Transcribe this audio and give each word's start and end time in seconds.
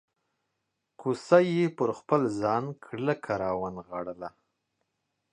کوسۍ 0.99 1.45
یې 1.57 1.65
پر 1.77 1.89
خپل 1.99 2.21
ځان 2.41 2.63
کلکه 2.85 3.31
راونغاړله. 3.43 4.29